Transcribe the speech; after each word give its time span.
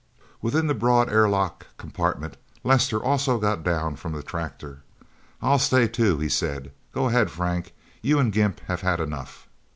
Within 0.41 0.65
the 0.65 0.73
broad 0.73 1.09
airlock 1.09 1.67
compartment, 1.77 2.35
Lester 2.63 2.99
also 2.99 3.37
got 3.37 3.61
down 3.63 3.95
from 3.95 4.13
the 4.13 4.23
tractor. 4.23 4.81
"I'll 5.43 5.59
stay, 5.59 5.87
too," 5.87 6.17
he 6.17 6.27
said. 6.27 6.71
"Go 6.91 7.09
ahead, 7.09 7.29
Frank. 7.29 7.71
You 8.01 8.17
and 8.17 8.33
Gimp 8.33 8.61
have 8.61 8.81
had 8.81 8.99
enough." 8.99 9.47